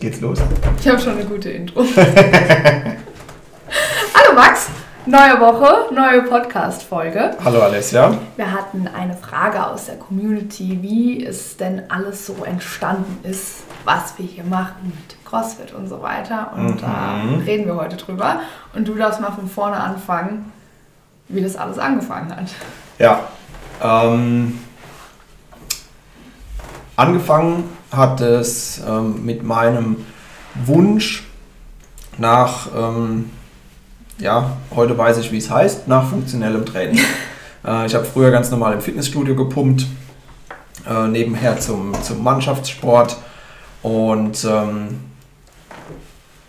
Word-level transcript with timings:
Geht's 0.00 0.20
los? 0.20 0.38
Ich 0.80 0.88
habe 0.88 0.98
schon 0.98 1.12
eine 1.14 1.24
gute 1.24 1.50
Intro. 1.50 1.82
Hallo 4.14 4.34
Max, 4.34 4.68
neue 5.06 5.40
Woche, 5.40 5.94
neue 5.94 6.22
Podcast-Folge. 6.22 7.36
Hallo 7.44 7.62
Alessia. 7.62 8.18
Wir 8.36 8.52
hatten 8.52 8.86
eine 8.88 9.14
Frage 9.16 9.66
aus 9.66 9.86
der 9.86 9.96
Community, 9.96 10.78
wie 10.82 11.24
es 11.24 11.56
denn 11.56 11.82
alles 11.88 12.26
so 12.26 12.44
entstanden 12.44 13.18
ist, 13.28 13.62
was 13.84 14.18
wir 14.18 14.26
hier 14.26 14.44
machen 14.44 14.74
mit 14.96 15.24
CrossFit 15.24 15.72
und 15.72 15.88
so 15.88 16.02
weiter. 16.02 16.52
Und 16.56 16.82
da 16.82 17.16
Mhm. 17.22 17.42
reden 17.44 17.66
wir 17.66 17.76
heute 17.76 17.96
drüber. 17.96 18.40
Und 18.74 18.86
du 18.88 18.94
darfst 18.94 19.20
mal 19.20 19.30
von 19.32 19.48
vorne 19.48 19.76
anfangen, 19.78 20.52
wie 21.28 21.40
das 21.40 21.56
alles 21.56 21.78
angefangen 21.78 22.34
hat. 22.36 22.48
Ja. 22.98 23.28
Ähm, 23.82 24.58
angefangen 26.96 27.64
hat 27.90 28.20
es 28.20 28.80
ähm, 28.86 29.24
mit 29.24 29.42
meinem 29.42 29.96
Wunsch 30.54 31.24
nach, 32.18 32.68
ähm, 32.76 33.30
ja, 34.18 34.56
heute 34.74 34.96
weiß 34.96 35.18
ich, 35.18 35.32
wie 35.32 35.38
es 35.38 35.50
heißt, 35.50 35.88
nach 35.88 36.08
funktionellem 36.08 36.64
Training. 36.64 37.00
äh, 37.66 37.86
ich 37.86 37.94
habe 37.94 38.04
früher 38.04 38.30
ganz 38.30 38.50
normal 38.50 38.74
im 38.74 38.80
Fitnessstudio 38.80 39.34
gepumpt, 39.34 39.86
äh, 40.88 41.08
nebenher 41.08 41.58
zum, 41.58 42.00
zum 42.02 42.22
Mannschaftssport 42.22 43.16
und 43.82 44.44
ähm, 44.44 45.00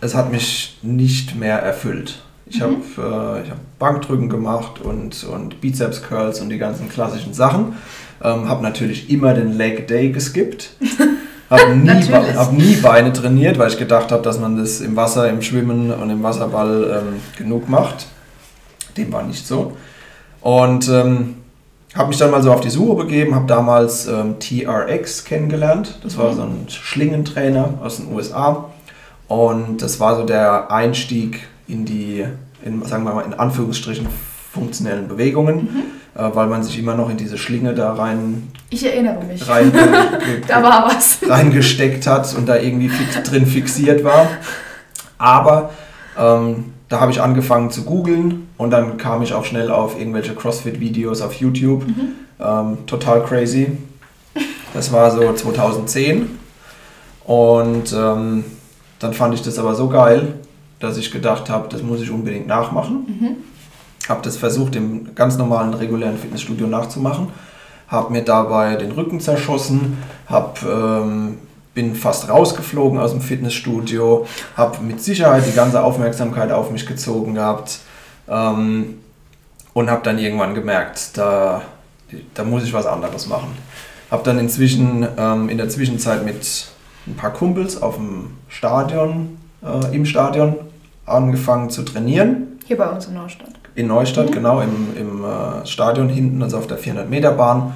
es 0.01 0.13
hat 0.13 0.31
mich 0.31 0.77
nicht 0.83 1.35
mehr 1.35 1.59
erfüllt. 1.59 2.24
Ich 2.47 2.61
habe 2.61 2.75
äh, 2.75 3.43
ich 3.43 3.49
hab 3.49 3.57
Bankdrücken 3.79 4.29
gemacht 4.29 4.81
und, 4.81 5.23
und 5.23 5.61
Bizeps 5.61 6.03
Curls 6.03 6.41
und 6.41 6.49
die 6.49 6.57
ganzen 6.57 6.89
klassischen 6.89 7.33
Sachen. 7.33 7.77
Ähm, 8.23 8.47
habe 8.47 8.63
natürlich 8.63 9.09
immer 9.09 9.33
den 9.33 9.57
Leg 9.57 9.87
Day 9.87 10.09
geskippt. 10.09 10.71
Habe 11.47 11.75
nie, 11.75 12.11
hab 12.11 12.53
nie 12.53 12.75
Beine 12.77 13.13
trainiert, 13.13 13.59
weil 13.59 13.69
ich 13.69 13.77
gedacht 13.77 14.11
habe, 14.11 14.23
dass 14.23 14.39
man 14.39 14.57
das 14.57 14.81
im 14.81 14.95
Wasser, 14.95 15.29
im 15.29 15.43
Schwimmen 15.43 15.91
und 15.91 16.09
im 16.09 16.23
Wasserball 16.23 17.03
ähm, 17.03 17.19
genug 17.37 17.69
macht. 17.69 18.07
Dem 18.97 19.13
war 19.13 19.21
nicht 19.21 19.45
so. 19.45 19.77
Und 20.41 20.89
ähm, 20.89 21.35
habe 21.93 22.07
mich 22.09 22.17
dann 22.17 22.31
mal 22.31 22.41
so 22.41 22.51
auf 22.51 22.61
die 22.61 22.69
Suche 22.69 22.95
begeben, 22.95 23.35
habe 23.35 23.45
damals 23.45 24.07
ähm, 24.07 24.39
TRX 24.39 25.23
kennengelernt. 25.23 25.99
Das 26.03 26.17
war 26.17 26.33
so 26.33 26.41
ein 26.41 26.65
Schlingentrainer 26.67 27.75
aus 27.83 27.97
den 27.97 28.11
USA. 28.11 28.71
Und 29.27 29.81
das 29.81 29.99
war 29.99 30.15
so 30.15 30.23
der 30.23 30.71
Einstieg 30.71 31.47
in 31.67 31.85
die, 31.85 32.25
in, 32.65 32.83
sagen 32.83 33.03
wir 33.05 33.13
mal, 33.13 33.21
in 33.25 33.33
Anführungsstrichen 33.33 34.07
funktionellen 34.51 35.07
Bewegungen, 35.07 35.69
äh, 36.15 36.29
weil 36.33 36.47
man 36.47 36.63
sich 36.63 36.77
immer 36.79 36.95
noch 36.95 37.09
in 37.09 37.17
diese 37.17 37.37
Schlinge 37.37 37.73
da 37.73 37.93
rein, 37.93 38.49
Ich 38.69 38.85
erinnere 38.85 39.23
mich. 39.23 39.47
rein 39.47 39.71
Da 40.47 40.63
war 40.63 40.87
was. 40.87 41.19
reingesteckt 41.27 42.07
hat 42.07 42.33
und 42.35 42.47
da 42.47 42.57
irgendwie 42.57 42.89
fix, 42.89 43.21
drin 43.29 43.45
fixiert 43.45 44.03
war. 44.03 44.27
Aber 45.17 45.69
ähm, 46.17 46.73
da 46.89 46.99
habe 47.01 47.11
ich 47.11 47.21
angefangen 47.21 47.69
zu 47.71 47.83
googeln 47.83 48.47
und 48.57 48.71
dann 48.71 48.97
kam 48.97 49.21
ich 49.21 49.33
auch 49.33 49.45
schnell 49.45 49.71
auf 49.71 49.97
irgendwelche 49.99 50.33
CrossFit-Videos 50.35 51.21
auf 51.21 51.33
YouTube. 51.33 51.83
Ähm, 52.39 52.77
total 52.85 53.23
crazy. 53.23 53.77
Das 54.73 54.91
war 54.91 55.11
so 55.11 55.33
2010. 55.33 56.37
Und 57.25 57.91
ähm, 57.93 58.43
dann 58.99 59.13
fand 59.13 59.33
ich 59.33 59.41
das 59.41 59.57
aber 59.57 59.73
so 59.75 59.89
geil, 59.89 60.33
dass 60.79 60.97
ich 60.97 61.11
gedacht 61.11 61.49
habe, 61.49 61.67
das 61.69 61.81
muss 61.81 62.01
ich 62.01 62.11
unbedingt 62.11 62.47
nachmachen. 62.47 63.05
Habe 64.07 64.21
das 64.21 64.37
versucht, 64.37 64.75
im 64.75 65.15
ganz 65.15 65.37
normalen, 65.37 65.73
regulären 65.73 66.17
Fitnessstudio 66.17 66.67
nachzumachen. 66.67 67.29
Habe 67.87 68.11
mir 68.11 68.23
dabei 68.23 68.75
den 68.75 68.91
Rücken 68.91 69.19
zerschossen, 69.19 69.97
hab, 70.27 70.61
ähm, 70.63 71.37
bin 71.73 71.95
fast 71.95 72.29
rausgeflogen 72.29 72.99
aus 72.99 73.11
dem 73.11 73.21
Fitnessstudio, 73.21 74.25
habe 74.55 74.81
mit 74.83 75.01
Sicherheit 75.01 75.45
die 75.47 75.55
ganze 75.55 75.83
Aufmerksamkeit 75.83 76.51
auf 76.51 76.71
mich 76.71 76.85
gezogen 76.85 77.35
gehabt 77.35 77.79
ähm, 78.27 78.99
und 79.73 79.89
habe 79.89 80.01
dann 80.03 80.17
irgendwann 80.17 80.55
gemerkt, 80.55 81.17
da, 81.17 81.61
da 82.33 82.43
muss 82.43 82.63
ich 82.63 82.73
was 82.73 82.85
anderes 82.85 83.27
machen. 83.27 83.49
Habe 84.09 84.23
dann 84.23 84.39
inzwischen 84.39 85.07
ähm, 85.17 85.49
in 85.49 85.57
der 85.57 85.69
Zwischenzeit 85.69 86.25
mit 86.25 86.67
ein 87.07 87.15
paar 87.15 87.33
Kumpels 87.33 87.81
auf 87.81 87.95
dem 87.95 88.37
Stadion, 88.47 89.37
äh, 89.65 89.95
im 89.95 90.05
Stadion 90.05 90.55
angefangen 91.05 91.69
zu 91.69 91.83
trainieren. 91.83 92.59
Hier 92.65 92.77
bei 92.77 92.87
uns 92.89 93.07
in 93.07 93.13
Neustadt. 93.13 93.49
In 93.75 93.87
Neustadt, 93.87 94.31
genau, 94.31 94.61
im, 94.61 94.95
im 94.97 95.23
äh, 95.23 95.65
Stadion 95.65 96.09
hinten, 96.09 96.41
also 96.41 96.57
auf 96.57 96.67
der 96.67 96.79
400-Meter-Bahn. 96.79 97.73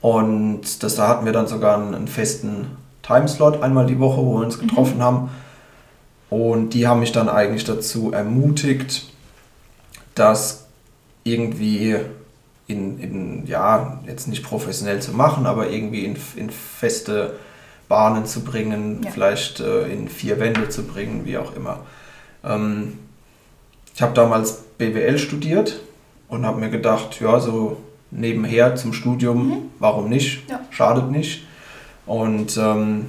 Und 0.00 0.82
das, 0.82 0.96
da 0.96 1.08
hatten 1.08 1.26
wir 1.26 1.32
dann 1.32 1.46
sogar 1.46 1.76
einen, 1.76 1.94
einen 1.94 2.08
festen 2.08 2.78
Timeslot 3.02 3.62
einmal 3.62 3.86
die 3.86 3.98
Woche, 3.98 4.18
wo 4.18 4.38
wir 4.38 4.44
uns 4.44 4.58
getroffen 4.58 5.02
haben. 5.02 5.30
Und 6.30 6.70
die 6.70 6.86
haben 6.86 7.00
mich 7.00 7.12
dann 7.12 7.28
eigentlich 7.28 7.64
dazu 7.64 8.12
ermutigt, 8.12 9.10
das 10.14 10.66
irgendwie 11.24 11.96
in, 12.66 12.98
in 12.98 13.46
ja, 13.46 14.00
jetzt 14.06 14.28
nicht 14.28 14.44
professionell 14.44 15.02
zu 15.02 15.12
machen, 15.12 15.46
aber 15.46 15.70
irgendwie 15.70 16.04
in, 16.04 16.16
in 16.36 16.50
feste 16.50 17.34
Bahnen 17.90 18.24
zu 18.24 18.42
bringen, 18.42 19.02
Ja. 19.04 19.10
vielleicht 19.10 19.60
äh, 19.60 19.88
in 19.92 20.08
vier 20.08 20.38
Wände 20.40 20.70
zu 20.70 20.84
bringen, 20.84 21.26
wie 21.26 21.36
auch 21.36 21.54
immer. 21.54 21.80
Ähm, 22.42 22.94
ich 23.94 24.00
habe 24.00 24.14
damals 24.14 24.62
BWL 24.78 25.18
studiert 25.18 25.80
und 26.28 26.46
habe 26.46 26.58
mir 26.60 26.70
gedacht, 26.70 27.20
ja, 27.20 27.38
so 27.40 27.76
nebenher 28.12 28.76
zum 28.76 28.92
Studium, 28.94 29.70
warum 29.78 30.08
nicht? 30.08 30.48
Ja. 30.48 30.60
Schadet 30.70 31.10
nicht. 31.10 31.44
Und 32.06 32.56
ähm, 32.56 33.06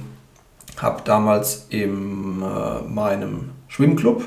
habe 0.76 1.02
damals 1.04 1.66
in 1.70 2.42
äh, 2.42 2.82
meinem 2.88 3.50
Schwimmclub 3.68 4.24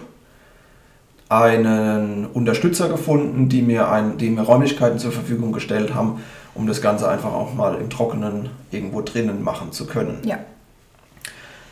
einen 1.28 2.28
Unterstützer 2.28 2.88
gefunden, 2.88 3.50
die 3.50 3.62
mir, 3.62 3.90
ein, 3.92 4.18
die 4.18 4.30
mir 4.30 4.42
Räumlichkeiten 4.42 5.00
zur 5.00 5.12
Verfügung 5.12 5.52
gestellt 5.52 5.94
haben, 5.94 6.22
um 6.56 6.68
das 6.68 6.82
Ganze 6.82 7.08
einfach 7.08 7.34
auch 7.34 7.54
mal 7.54 7.76
im 7.76 7.90
Trockenen 7.90 8.50
irgendwo 8.72 9.02
drinnen 9.02 9.44
machen 9.44 9.72
zu 9.72 9.86
können. 9.86 10.20
Ja. 10.24 10.40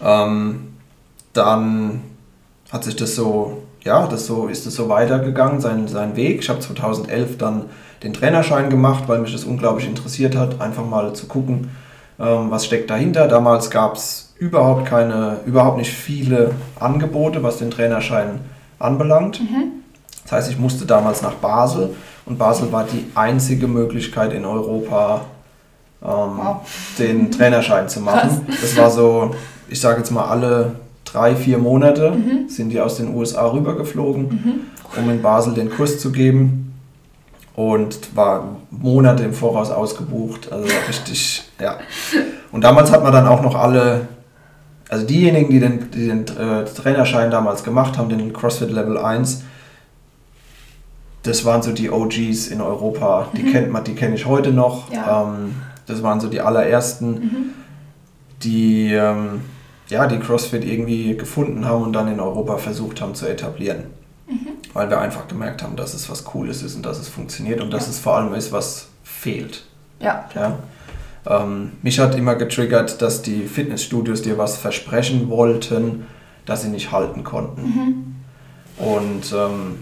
Ähm, 0.03 0.73
dann 1.31 2.01
hat 2.71 2.83
sich 2.83 2.95
das 2.95 3.16
so, 3.16 3.63
ja, 3.83 4.07
das 4.07 4.25
so, 4.27 4.47
ist 4.47 4.66
es 4.66 4.75
so 4.75 4.89
weitergegangen, 4.89 5.61
sein, 5.61 5.88
sein 5.88 6.16
Weg. 6.16 6.41
Ich 6.41 6.49
habe 6.49 6.59
2011 6.59 7.38
dann 7.38 7.66
den 8.03 8.13
Trainerschein 8.13 8.69
gemacht, 8.69 9.05
weil 9.07 9.19
mich 9.19 9.31
das 9.31 9.45
unglaublich 9.45 9.88
interessiert 9.88 10.35
hat, 10.35 10.59
einfach 10.59 10.85
mal 10.85 11.13
zu 11.13 11.27
gucken, 11.27 11.72
ähm, 12.19 12.51
was 12.51 12.66
steckt 12.66 12.89
dahinter. 12.89 13.27
Damals 13.27 13.69
gab 13.69 13.95
es 13.95 14.33
überhaupt 14.38 14.85
keine, 14.85 15.38
überhaupt 15.45 15.77
nicht 15.77 15.91
viele 15.91 16.51
Angebote, 16.79 17.41
was 17.43 17.57
den 17.57 17.72
Trainerschein 17.72 18.41
anbelangt. 18.79 19.39
Das 20.23 20.31
heißt, 20.31 20.51
ich 20.51 20.57
musste 20.59 20.85
damals 20.85 21.22
nach 21.22 21.34
Basel 21.34 21.89
und 22.25 22.38
Basel 22.38 22.72
war 22.72 22.85
die 22.85 23.06
einzige 23.16 23.67
Möglichkeit 23.67 24.34
in 24.34 24.45
Europa, 24.45 25.22
ähm, 26.03 26.09
Wow. 26.09 26.57
den 26.97 27.31
Trainerschein 27.31 27.88
zu 27.89 28.00
machen. 28.01 28.45
Das 28.61 28.75
war 28.78 28.89
so, 28.89 29.31
ich 29.69 29.79
sage 29.79 30.00
jetzt 30.00 30.11
mal 30.11 30.25
alle 30.25 30.75
drei, 31.06 31.35
vier 31.35 31.57
Monate 31.57 32.13
sind 32.47 32.69
die 32.69 32.79
aus 32.81 32.97
den 32.97 33.13
USA 33.16 33.45
rübergeflogen, 33.51 34.69
um 34.97 35.09
in 35.09 35.22
Basel 35.22 35.53
den 35.53 35.69
Kurs 35.69 36.00
zu 36.00 36.11
geben 36.11 36.73
und 37.55 38.16
war 38.16 38.55
Monate 38.72 39.23
im 39.23 39.34
Voraus 39.34 39.69
ausgebucht, 39.69 40.51
also 40.51 40.67
richtig, 40.88 41.44
ja. 41.61 41.78
Und 42.51 42.63
damals 42.63 42.91
hat 42.91 43.03
man 43.03 43.11
dann 43.13 43.28
auch 43.28 43.41
noch 43.44 43.55
alle, 43.55 44.07
also 44.90 45.05
diejenigen, 45.05 45.50
die 45.51 45.59
den, 45.59 45.91
die 45.91 46.07
den 46.07 46.22
äh, 46.38 46.66
Trainerschein 46.66 47.29
damals 47.29 47.63
gemacht 47.63 47.97
haben, 47.97 48.09
den 48.09 48.34
CrossFit 48.34 48.72
Level 48.72 48.97
1, 48.97 49.44
das 51.23 51.45
waren 51.45 51.61
so 51.61 51.72
die 51.72 51.89
OGs 51.89 52.47
in 52.47 52.61
Europa. 52.61 53.29
Die 53.35 53.44
kennt 53.44 53.72
man, 53.72 53.84
die 53.84 53.95
kenne 53.95 54.16
ich 54.16 54.25
heute 54.25 54.52
noch. 54.52 54.91
Ja. 54.91 55.23
Ähm, 55.23 55.55
das 55.85 56.03
waren 56.03 56.20
so 56.20 56.28
die 56.29 56.41
allerersten, 56.41 57.53
die 58.43 58.93
ähm, 58.93 59.41
ja, 59.90 60.08
die 60.08 60.20
CrossFit 60.20 60.64
irgendwie 60.66 61.16
gefunden 61.17 61.66
haben 61.66 61.84
und 61.84 61.93
dann 61.93 62.08
in 62.08 62.20
Europa 62.20 62.58
versucht 62.58 63.02
haben 63.02 63.16
zu 63.16 63.28
etablieren. 63.28 63.84
Weil 64.73 64.90
wir 64.90 64.99
einfach 64.99 65.28
gemerkt 65.28 65.61
haben, 65.61 65.75
dass 65.75 65.93
es 65.93 66.09
was 66.09 66.23
Cooles 66.23 66.64
ist 66.64 66.75
und 66.75 66.84
dass 66.85 66.97
es 66.99 67.08
funktioniert 67.08 67.61
und 67.61 67.72
dass 67.72 67.84
Ja. 67.85 67.91
es 67.91 67.99
vor 67.99 68.17
allem 68.17 68.34
ist, 68.34 68.52
was 68.52 68.87
fehlt. 69.03 69.66
Ja. 69.99 70.28
Ja? 70.34 70.58
Ähm, 71.28 71.73
mich 71.84 71.99
hat 71.99 72.16
immer 72.16 72.35
getriggert, 72.35 73.02
dass 73.02 73.22
die 73.22 73.43
Fitnessstudios 73.46 74.23
dir 74.23 74.37
was 74.40 74.58
versprechen 74.58 75.29
wollten, 75.29 76.05
das 76.46 76.64
sie 76.64 76.70
nicht 76.70 76.91
halten 76.91 77.23
konnten. 77.23 78.16
Und 78.78 79.31
ähm, 79.31 79.78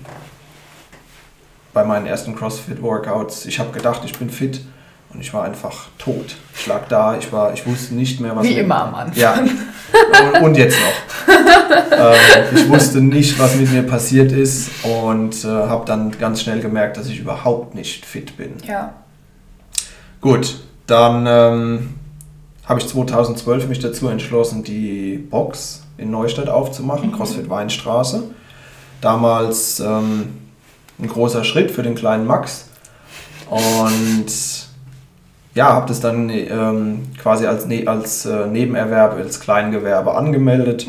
bei 1.73 1.83
meinen 1.83 2.05
ersten 2.05 2.35
CrossFit-Workouts, 2.35 3.45
ich 3.45 3.59
habe 3.59 3.71
gedacht, 3.71 4.01
ich 4.05 4.17
bin 4.17 4.29
fit 4.29 4.61
Und 5.13 5.19
ich 5.19 5.33
war 5.33 5.43
einfach 5.43 5.87
tot. 5.97 6.37
Ich 6.55 6.67
lag 6.67 6.87
da, 6.87 7.17
ich, 7.17 7.31
war, 7.33 7.53
ich 7.53 7.65
wusste 7.67 7.95
nicht 7.95 8.21
mehr, 8.21 8.35
was... 8.35 8.45
Wie 8.45 8.53
immer 8.53 8.83
am 8.83 8.95
Anfang. 8.95 9.17
Ja, 9.17 9.39
und, 10.33 10.41
und 10.41 10.57
jetzt 10.57 10.77
noch. 10.79 11.35
ähm, 11.91 12.55
ich 12.55 12.69
wusste 12.69 13.01
nicht, 13.01 13.37
was 13.37 13.55
mit 13.55 13.71
mir 13.71 13.83
passiert 13.83 14.31
ist 14.31 14.69
und 14.83 15.43
äh, 15.43 15.47
habe 15.47 15.85
dann 15.85 16.11
ganz 16.17 16.41
schnell 16.41 16.61
gemerkt, 16.61 16.95
dass 16.95 17.07
ich 17.07 17.19
überhaupt 17.19 17.75
nicht 17.75 18.05
fit 18.05 18.37
bin. 18.37 18.53
Ja. 18.65 18.93
Gut, 20.21 20.59
dann 20.87 21.25
ähm, 21.27 21.89
habe 22.65 22.79
ich 22.79 22.87
2012 22.87 23.67
mich 23.67 23.79
dazu 23.79 24.07
entschlossen, 24.07 24.63
die 24.63 25.17
Box 25.17 25.83
in 25.97 26.09
Neustadt 26.09 26.47
aufzumachen, 26.47 27.09
Mhm. 27.09 27.15
CrossFit 27.15 27.49
Weinstraße. 27.49 28.23
Damals 29.01 29.79
ähm, 29.81 30.40
ein 31.01 31.07
großer 31.07 31.43
Schritt 31.43 31.71
für 31.71 31.83
den 31.83 31.95
kleinen 31.95 32.25
Max. 32.25 32.69
Und 33.49 34.27
ja, 35.53 35.73
habe 35.73 35.87
das 35.87 35.99
dann 35.99 36.29
ähm, 36.29 37.07
quasi 37.21 37.45
als, 37.45 37.65
ne 37.65 37.85
als 37.85 38.25
äh, 38.25 38.47
Nebenerwerb, 38.47 39.17
als 39.17 39.39
Kleingewerbe 39.39 40.13
angemeldet. 40.15 40.87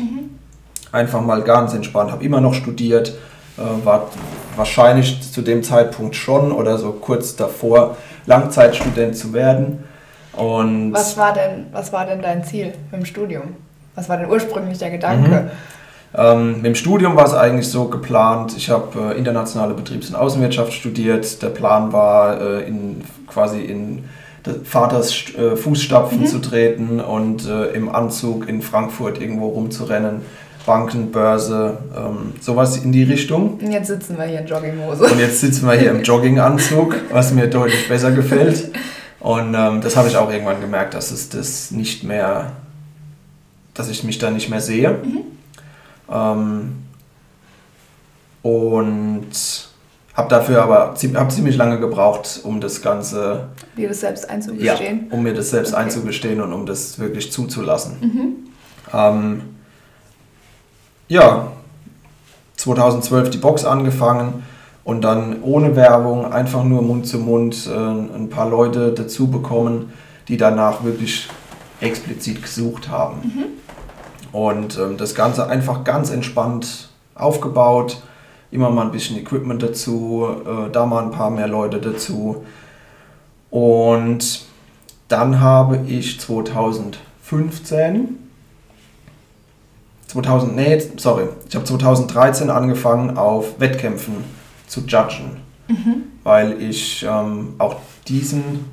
Einfach 0.91 1.21
mal 1.21 1.41
ganz 1.41 1.73
entspannt, 1.73 2.11
habe 2.11 2.23
immer 2.23 2.39
noch 2.39 2.53
studiert, 2.53 3.15
äh, 3.57 3.85
war 3.85 4.09
wahrscheinlich 4.55 5.31
zu 5.31 5.41
dem 5.41 5.63
Zeitpunkt 5.63 6.15
schon 6.15 6.51
oder 6.51 6.77
so 6.77 6.91
kurz 6.93 7.35
davor, 7.35 7.97
Langzeitstudent 8.25 9.17
zu 9.17 9.33
werden. 9.33 9.83
Und 10.33 10.93
Was 10.93 11.17
war 11.17 11.33
denn, 11.33 11.67
was 11.71 11.91
war 11.91 12.05
denn 12.05 12.21
dein 12.21 12.43
Ziel 12.43 12.73
im 12.91 13.05
Studium? 13.05 13.55
Was 13.95 14.07
war 14.09 14.17
denn 14.17 14.29
ursprünglich 14.29 14.77
der 14.77 14.91
Gedanke? 14.91 15.51
Ähm, 16.15 16.57
mit 16.57 16.65
dem 16.65 16.75
Studium 16.75 17.15
war 17.15 17.25
es 17.25 17.33
eigentlich 17.33 17.67
so 17.67 17.85
geplant, 17.85 18.55
ich 18.55 18.69
habe 18.69 19.13
äh, 19.13 19.17
internationale 19.17 19.73
Betriebs- 19.73 20.09
und 20.09 20.15
Außenwirtschaft 20.15 20.73
studiert. 20.73 21.41
Der 21.41 21.49
Plan 21.49 21.91
war, 21.91 22.39
äh, 22.39 22.67
in, 22.67 23.01
quasi 23.27 23.61
in 23.61 24.03
Vaters 24.63 25.33
äh, 25.35 25.55
Fußstapfen 25.55 26.27
zu 26.27 26.39
treten 26.39 26.99
und 26.99 27.47
äh, 27.47 27.71
im 27.71 27.89
Anzug 27.89 28.47
in 28.47 28.61
Frankfurt 28.61 29.19
irgendwo 29.21 29.47
rumzurennen. 29.47 30.21
Banken, 30.65 31.11
Börse, 31.11 31.77
ähm, 31.95 32.33
sowas 32.39 32.77
in 32.77 32.91
die 32.93 33.03
Richtung. 33.03 33.59
Und 33.61 33.71
jetzt 33.71 33.87
sitzen 33.87 34.17
wir 34.17 34.25
hier 34.25 34.39
in 34.39 34.47
Jogginghose. 34.47 35.03
Und 35.03 35.19
jetzt 35.19 35.41
sitzen 35.41 35.67
wir 35.67 35.73
hier 35.73 35.91
im 35.91 36.03
Jogginganzug, 36.03 36.95
was 37.11 37.33
mir 37.33 37.47
deutlich 37.47 37.87
besser 37.89 38.11
gefällt. 38.11 38.71
Und 39.19 39.55
ähm, 39.55 39.81
das 39.81 39.95
habe 39.95 40.09
ich 40.09 40.17
auch 40.17 40.31
irgendwann 40.31 40.61
gemerkt, 40.61 40.93
dass 40.93 41.11
es 41.11 41.29
das 41.29 41.71
nicht 41.71 42.03
mehr, 42.03 42.51
dass 43.73 43.89
ich 43.89 44.03
mich 44.03 44.19
da 44.19 44.31
nicht 44.31 44.49
mehr 44.49 44.61
sehe. 44.61 44.97
Ähm, 46.11 46.75
und 48.41 49.27
habe 50.13 50.29
dafür 50.29 50.61
aber 50.63 50.93
hab 51.15 51.31
ziemlich 51.31 51.55
lange 51.55 51.79
gebraucht, 51.79 52.41
um 52.43 52.61
das 52.61 52.81
Ganze, 52.81 53.47
Dir 53.77 53.87
das 53.89 54.01
selbst 54.01 54.25
ja, 54.25 54.29
einzugestehen. 54.29 55.07
um 55.09 55.23
mir 55.23 55.33
das 55.33 55.49
selbst 55.49 55.73
Okay. 55.73 55.83
einzugestehen 55.83 56.41
und 56.41 56.53
um 56.53 56.65
das 56.65 56.99
wirklich 56.99 57.31
zuzulassen. 57.31 58.45
Ähm, 58.93 59.41
ja, 61.07 61.51
2012 62.57 63.31
die 63.31 63.37
Box 63.39 63.65
angefangen 63.65 64.43
und 64.83 65.01
dann 65.01 65.41
ohne 65.41 65.75
Werbung, 65.75 66.31
einfach 66.31 66.63
nur 66.63 66.81
Mund 66.81 67.07
zu 67.07 67.17
Mund 67.17 67.67
äh, 67.67 67.75
ein 67.75 68.29
paar 68.29 68.49
Leute 68.49 68.91
dazu 68.91 69.27
bekommen, 69.31 69.93
die 70.27 70.37
danach 70.37 70.83
wirklich 70.83 71.27
explizit 71.81 72.41
gesucht 72.43 72.89
haben. 72.89 73.21
Und 74.33 74.77
ähm, 74.77 74.97
das 74.97 75.15
Ganze 75.15 75.47
einfach 75.47 75.85
ganz 75.85 76.09
entspannt 76.09 76.89
aufgebaut, 77.15 78.01
immer 78.51 78.69
mal 78.69 78.81
ein 78.85 78.91
bisschen 78.91 79.17
Equipment 79.17 79.63
dazu, 79.63 80.27
äh, 80.45 80.69
da 80.71 80.85
mal 80.85 81.03
ein 81.03 81.11
paar 81.11 81.29
mehr 81.29 81.47
Leute 81.47 81.79
dazu. 81.79 82.43
Und 83.49 84.45
dann 85.07 85.39
habe 85.39 85.79
ich 85.87 86.19
2015 86.19 88.17
2000, 90.07 90.55
nee, 90.55 90.79
sorry, 90.97 91.27
ich 91.47 91.55
habe 91.55 91.65
2013 91.65 92.49
angefangen 92.51 93.17
auf 93.17 93.59
Wettkämpfen 93.59 94.23
zu 94.67 94.81
judgen, 94.81 95.41
weil 96.23 96.61
ich 96.61 97.03
ähm, 97.07 97.55
auch 97.57 97.77
diesen 98.07 98.65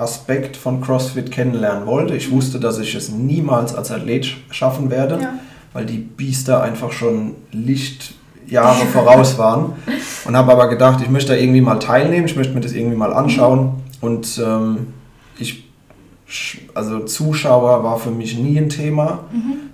Aspekt 0.00 0.56
von 0.56 0.80
CrossFit 0.80 1.30
kennenlernen 1.30 1.86
wollte. 1.86 2.14
Ich 2.16 2.30
wusste, 2.30 2.58
dass 2.58 2.78
ich 2.78 2.94
es 2.94 3.10
niemals 3.10 3.74
als 3.74 3.90
Athlet 3.90 4.24
sch- 4.24 4.36
schaffen 4.50 4.90
werde, 4.90 5.18
Ja. 5.20 5.34
weil 5.72 5.86
die 5.86 5.98
Biester 5.98 6.62
einfach 6.62 6.92
schon 6.92 7.34
Lichtjahre 7.52 8.86
voraus 8.92 9.38
waren 9.38 9.74
und 10.24 10.36
habe 10.36 10.52
aber 10.52 10.68
gedacht, 10.68 11.00
ich 11.02 11.08
möchte 11.10 11.32
da 11.32 11.38
irgendwie 11.38 11.60
mal 11.60 11.78
teilnehmen, 11.78 12.26
ich 12.26 12.36
möchte 12.36 12.54
mir 12.54 12.60
das 12.60 12.72
irgendwie 12.72 12.96
mal 12.96 13.12
anschauen 13.12 13.74
und 14.00 14.40
ähm, 14.44 14.88
ich 15.38 15.64
also 16.74 17.00
Zuschauer 17.00 17.82
war 17.82 17.98
für 17.98 18.12
mich 18.12 18.38
nie 18.38 18.56
ein 18.56 18.68
Thema, 18.68 19.24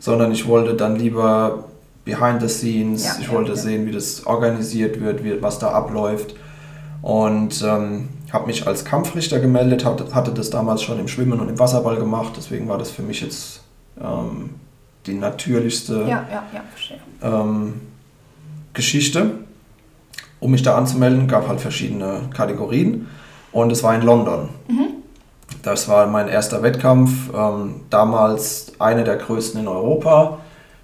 sondern 0.01 0.33
ich 0.33 0.47
wollte 0.49 0.73
dann 0.73 0.97
lieber 0.97 1.65
behind 2.07 2.41
the 2.41 2.49
scenes, 2.49 3.05
Ja, 3.05 3.17
ich 3.21 3.31
wollte 3.31 3.51
ja. 3.51 3.57
sehen, 3.57 3.85
wie 3.87 3.93
das 3.93 4.27
organisiert 4.27 4.99
wird, 5.01 5.23
wie, 5.23 5.43
was 5.43 5.59
da 5.59 5.69
abläuft. 5.73 6.35
Und 7.03 7.63
ähm, 7.67 8.09
habe 8.37 8.47
mich 8.47 8.67
als 8.67 8.85
Kampfrichter 8.85 9.41
gemeldet, 9.41 9.87
hatte, 9.87 10.15
hatte 10.15 10.31
das 10.31 10.51
damals 10.51 10.83
schon 10.83 11.01
im 11.01 11.09
Schwimmen 11.09 11.41
und 11.41 11.49
im 11.49 11.59
Wasserball 11.59 11.97
gemacht, 11.97 12.35
deswegen 12.37 12.69
war 12.69 12.77
das 12.77 12.91
für 12.91 13.03
mich 13.03 13.23
jetzt 13.23 13.63
ähm, 13.99 14.51
die 15.07 15.15
natürlichste 15.15 16.01
Ja, 16.01 16.27
ja, 16.31 16.43
ja, 16.53 16.63
ähm, 17.23 17.81
Geschichte. 18.75 19.31
Um 20.39 20.51
mich 20.51 20.63
da 20.63 20.77
anzumelden, 20.77 21.29
gab 21.29 21.49
halt 21.49 21.63
verschiedene 21.63 22.29
Kategorien 22.35 23.09
und 23.53 23.73
es 23.73 23.83
war 23.83 23.95
in 23.95 24.03
London. 24.03 24.51
Das 25.63 25.89
war 25.89 26.07
mein 26.07 26.29
erster 26.29 26.63
Wettkampf, 26.63 27.31
ähm, 27.35 27.81
damals 27.89 28.75
einer 28.79 29.03
der 29.03 29.17
größten 29.17 29.61
in 29.61 29.67
Europa. 29.67 30.39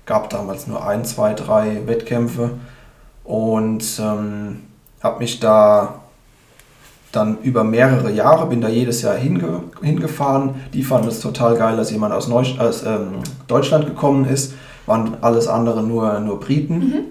Gab 0.07 0.31
damals 0.31 0.67
nur 0.67 0.85
ein, 0.87 1.05
zwei, 1.05 1.35
drei 1.35 1.87
Wettkämpfe 1.87 2.53
und 3.25 3.85
ähm, 4.01 4.63
habe 5.03 5.19
mich 5.19 5.39
da 5.39 6.02
dann 7.13 7.39
über 7.43 7.63
mehrere 7.63 8.11
Jahre, 8.11 8.47
bin 8.47 8.63
da 8.63 8.69
jedes 8.69 9.03
Jahr 9.03 9.15
hinge 9.15 9.63
hingefahren. 9.83 10.55
Die 10.73 10.83
fanden 10.83 11.09
es 11.09 11.21
total 11.21 11.57
geil, 11.57 11.77
dass 11.77 11.91
jemand 11.91 12.15
aus, 12.15 12.27
Neu 12.27 12.43
aus 12.59 12.85
ähm, 12.85 13.21
Deutschland 13.47 13.87
gekommen 13.87 14.25
ist. 14.25 14.55
Waren 14.87 15.19
alles 15.21 15.47
andere 15.47 15.83
nur, 15.83 16.19
nur 16.21 16.41
Briten. 16.41 17.05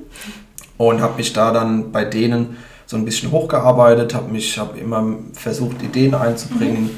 Und 0.78 1.02
habe 1.02 1.18
mich 1.18 1.32
da 1.34 1.52
dann 1.52 1.92
bei 1.92 2.04
denen 2.04 2.58
so 2.88 2.98
ein 2.98 3.06
bisschen 3.06 3.32
hochgearbeitet, 3.32 4.16
habe 4.16 4.32
mich 4.32 4.58
hab 4.58 4.76
immer 4.76 5.16
versucht, 5.34 5.82
Ideen 5.84 6.16
einzubringen, 6.16 6.90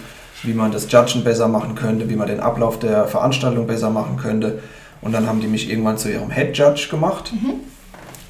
wie 0.41 0.53
man 0.53 0.71
das 0.71 0.91
Judgen 0.91 1.23
besser 1.23 1.47
machen 1.47 1.75
könnte, 1.75 2.09
wie 2.09 2.15
man 2.15 2.27
den 2.27 2.39
Ablauf 2.39 2.79
der 2.79 3.05
Veranstaltung 3.07 3.67
besser 3.67 3.89
machen 3.89 4.17
könnte. 4.17 4.59
Und 5.01 5.11
dann 5.11 5.27
haben 5.27 5.41
die 5.41 5.47
mich 5.47 5.69
irgendwann 5.69 5.97
zu 5.97 6.09
ihrem 6.09 6.31
Head 6.31 6.57
Judge 6.57 6.87
gemacht. 6.89 7.33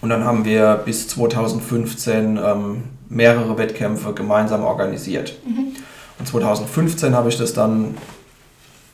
Und 0.02 0.10
dann 0.10 0.25
haben 0.25 0.44
wir 0.44 0.81
bis 0.84 1.08
2015 1.08 2.38
ähm, 2.44 2.84
mehrere 3.13 3.57
Wettkämpfe 3.57 4.13
gemeinsam 4.13 4.63
organisiert. 4.63 5.36
Und 6.19 6.27
2015 6.27 7.15
habe 7.15 7.29
ich 7.29 7.38
das 7.38 7.53
dann 7.53 7.96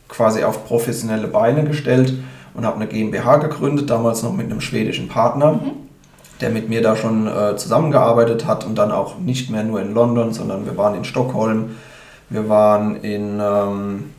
quasi 0.08 0.44
auf 0.44 0.66
professionelle 0.66 1.28
Beine 1.28 1.64
gestellt 1.64 2.14
und 2.54 2.66
habe 2.66 2.78
eine 2.78 2.88
GmbH 2.88 3.38
gegründet, 3.38 3.90
damals 3.90 4.24
noch 4.24 4.34
mit 4.34 4.48
einem 4.48 4.62
schwedischen 4.62 5.08
Partner, 5.08 5.60
der 6.42 6.50
mit 6.50 6.70
mir 6.70 6.82
da 6.82 6.96
schon 6.96 7.28
äh, 7.28 7.56
zusammengearbeitet 7.56 8.46
hat 8.46 8.66
und 8.66 8.76
dann 8.76 8.92
auch 8.92 9.18
nicht 9.20 9.50
mehr 9.50 9.64
nur 9.64 9.82
in 9.82 9.94
London, 9.94 10.34
sondern 10.34 10.66
wir 10.66 10.76
waren 10.78 10.96
in 10.96 11.04
Stockholm, 11.04 11.76
wir 12.30 12.50
waren 12.50 12.98
in, 12.98 13.40
ähm, 13.42 14.12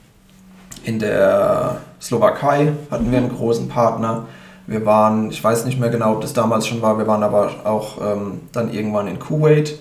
in 0.85 0.99
der 0.99 1.79
Slowakei, 2.01 2.73
hatten 2.91 3.11
wir 3.11 3.19
einen 3.19 3.35
großen 3.35 3.69
Partner. 3.69 4.27
Wir 4.67 4.87
waren, 4.87 5.31
ich 5.31 5.43
weiß 5.43 5.65
nicht 5.65 5.81
mehr 5.81 5.91
genau, 5.91 6.13
ob 6.13 6.21
das 6.21 6.33
damals 6.33 6.67
schon 6.67 6.81
war, 6.81 6.97
wir 6.99 7.07
waren 7.07 7.23
aber 7.23 7.51
auch 7.65 7.99
ähm, 8.01 8.43
dann 8.53 8.73
irgendwann 8.73 9.09
in 9.09 9.19
Kuwait. 9.19 9.81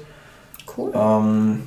Cool. 0.79 0.91
Ähm, 0.93 1.63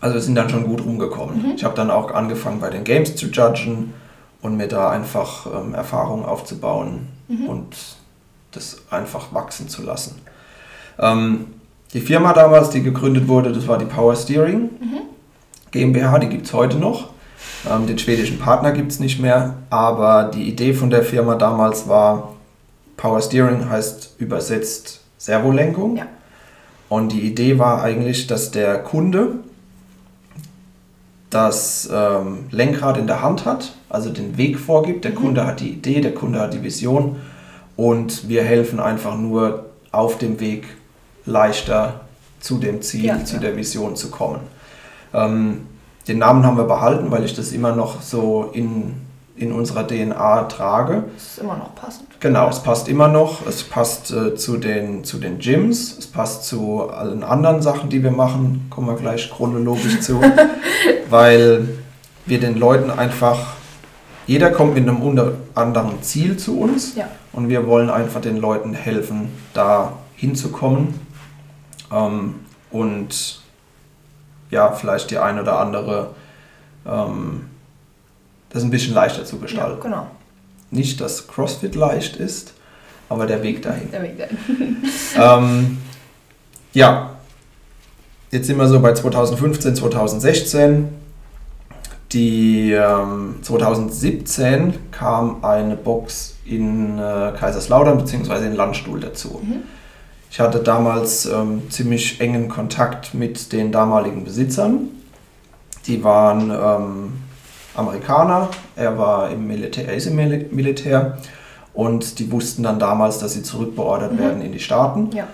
also 0.00 0.14
wir 0.14 0.22
sind 0.22 0.34
dann 0.34 0.48
schon 0.48 0.66
gut 0.66 0.84
rumgekommen. 0.84 1.54
Ich 1.56 1.64
habe 1.64 1.74
dann 1.74 1.90
auch 1.90 2.12
angefangen 2.12 2.60
bei 2.60 2.70
den 2.70 2.84
Games 2.84 3.16
zu 3.16 3.26
judgen 3.26 3.94
und 4.42 4.56
mir 4.56 4.68
da 4.68 4.90
einfach 4.90 5.46
ähm, 5.46 5.74
Erfahrung 5.74 6.24
aufzubauen 6.24 7.08
und 7.48 7.76
das 8.52 8.78
einfach 8.90 9.34
wachsen 9.34 9.68
zu 9.68 9.82
lassen. 9.82 10.20
Ähm, 10.98 11.46
die 11.92 12.00
Firma 12.00 12.32
damals, 12.32 12.70
die 12.70 12.82
gegründet 12.82 13.26
wurde, 13.26 13.52
das 13.52 13.66
war 13.66 13.76
die 13.78 13.86
Power 13.86 14.14
Steering 14.14 14.70
GmbH, 15.70 16.18
die 16.18 16.28
gibt 16.28 16.46
es 16.46 16.52
heute 16.52 16.78
noch. 16.78 17.10
Ähm, 17.68 17.86
den 17.86 17.98
schwedischen 17.98 18.38
Partner 18.38 18.72
gibt 18.72 18.92
es 18.92 19.00
nicht 19.00 19.20
mehr, 19.20 19.54
aber 19.70 20.24
die 20.24 20.48
Idee 20.48 20.72
von 20.72 20.90
der 20.90 21.02
Firma 21.02 21.34
damals 21.34 21.88
war, 21.88 22.34
Power 22.96 23.20
Steering 23.20 23.68
heißt 23.68 24.14
übersetzt 24.18 25.00
Servolenkung. 25.18 25.96
Ja. 25.96 26.06
Und 26.88 27.12
die 27.12 27.20
Idee 27.20 27.58
war 27.58 27.82
eigentlich, 27.82 28.26
dass 28.26 28.50
der 28.50 28.82
Kunde 28.82 29.40
das 31.30 31.88
ähm, 31.92 32.46
Lenkrad 32.50 32.96
in 32.96 33.06
der 33.06 33.22
Hand 33.22 33.44
hat, 33.44 33.74
also 33.90 34.10
den 34.10 34.38
Weg 34.38 34.58
vorgibt. 34.58 35.04
Der 35.04 35.14
Kunde 35.14 35.46
hat 35.46 35.60
die 35.60 35.68
Idee, 35.70 36.00
der 36.00 36.14
Kunde 36.14 36.40
hat 36.40 36.54
die 36.54 36.62
Vision 36.62 37.16
und 37.76 38.28
wir 38.28 38.42
helfen 38.42 38.80
einfach 38.80 39.16
nur 39.16 39.66
auf 39.92 40.18
dem 40.18 40.40
Weg 40.40 40.66
leichter 41.26 42.00
zu 42.40 42.58
dem 42.58 42.80
Ziel, 42.80 43.04
Ja, 43.04 43.24
zu 43.24 43.36
ja. 43.36 43.42
der 43.42 43.56
Vision 43.56 43.94
zu 43.96 44.10
kommen. 44.10 44.40
Ähm, 45.12 45.66
den 46.06 46.18
Namen 46.18 46.44
haben 46.46 46.56
wir 46.56 46.64
behalten, 46.64 47.10
weil 47.10 47.24
ich 47.24 47.34
das 47.34 47.52
immer 47.52 47.74
noch 47.74 48.00
so 48.00 48.50
in, 48.54 48.94
in 49.38 49.52
unserer 49.52 49.86
DNA 49.86 50.44
trage. 50.44 51.04
Das 51.14 51.24
ist 51.24 51.38
immer 51.38 51.56
noch 51.56 51.74
passend. 51.74 52.08
Genau, 52.20 52.48
es 52.48 52.60
passt 52.62 52.88
immer 52.88 53.08
noch. 53.08 53.46
Es 53.46 53.62
passt 53.62 54.10
äh, 54.10 54.34
zu, 54.34 54.56
den, 54.56 55.04
zu 55.04 55.18
den 55.18 55.38
Gyms, 55.38 55.96
es 55.98 56.06
passt 56.06 56.44
zu 56.44 56.90
allen 56.90 57.22
anderen 57.22 57.62
Sachen, 57.62 57.88
die 57.90 58.02
wir 58.02 58.10
machen. 58.10 58.66
Kommen 58.70 58.88
wir 58.88 58.96
gleich 58.96 59.30
chronologisch 59.30 60.00
zu. 60.00 60.20
weil 61.10 61.68
wir 62.26 62.40
den 62.40 62.56
Leuten 62.58 62.90
einfach, 62.90 63.54
jeder 64.26 64.50
kommt 64.50 64.74
mit 64.74 64.88
einem 64.88 65.02
unter 65.02 65.32
anderen 65.54 66.02
Ziel 66.02 66.36
zu 66.36 66.60
uns 66.60 66.94
Ja. 66.94 67.08
und 67.32 67.48
wir 67.48 67.66
wollen 67.66 67.90
einfach 67.90 68.20
den 68.20 68.36
Leuten 68.36 68.74
helfen, 68.74 69.30
da 69.54 69.94
hinzukommen 70.14 71.00
ähm, 71.92 72.34
und 72.70 73.40
ja, 74.50 74.72
vielleicht 74.72 75.10
die 75.10 75.18
eine 75.18 75.42
oder 75.42 75.58
andere 75.60 76.10
ähm, 76.86 77.46
das 78.50 78.62
ein 78.62 78.70
bisschen 78.70 78.94
leichter 78.94 79.24
zu 79.24 79.36
Ja, 79.36 79.42
gestalten. 79.42 79.80
genau. 79.80 80.06
Nicht, 80.70 81.00
dass 81.00 81.26
CrossFit 81.28 81.74
leicht 81.74 82.16
ist, 82.16 82.52
aber 83.08 83.26
der 83.26 83.42
Weg 83.42 83.62
dahin. 83.62 83.90
Der 83.90 84.02
Weg 84.02 84.18
dahin. 84.18 84.76
ähm, 85.16 85.78
ja, 86.74 87.10
jetzt 88.30 88.46
sind 88.46 88.58
wir 88.58 88.68
so 88.68 88.80
bei 88.80 88.92
2015, 88.92 89.76
2016. 89.76 90.88
Die 92.12 92.72
ähm, 92.72 93.36
2017 93.42 94.74
kam 94.90 95.44
eine 95.44 95.76
Box 95.76 96.36
in 96.46 96.98
äh, 96.98 97.32
Kaiserslautern 97.38 97.98
bzw. 97.98 98.46
in 98.46 98.56
Landstuhl 98.56 99.00
dazu. 99.00 99.40
Mhm. 99.42 99.62
Ich 100.30 100.40
hatte 100.40 100.60
damals 100.60 101.26
ähm, 101.26 101.62
ziemlich 101.70 102.20
engen 102.20 102.48
Kontakt 102.48 103.14
mit 103.14 103.52
den 103.52 103.72
damaligen 103.72 104.24
Besitzern. 104.24 104.88
Die 105.86 106.04
waren 106.04 106.50
ähm, 106.50 107.12
Amerikaner, 107.78 108.48
er 108.76 108.98
war 108.98 109.30
im 109.30 109.46
Militär, 109.46 109.86
er 109.88 109.94
ist 109.94 110.06
im 110.06 110.16
Mil- 110.16 110.48
Militär 110.50 111.18
und 111.74 112.18
die 112.18 112.30
wussten 112.32 112.62
dann 112.62 112.78
damals, 112.78 113.18
dass 113.18 113.32
sie 113.34 113.42
zurückbeordert 113.42 114.12
Mhm. 114.14 114.18
werden 114.18 114.42
in 114.42 114.52
die 114.52 114.60
Staaten. 114.60 115.10
Ja. 115.14 115.26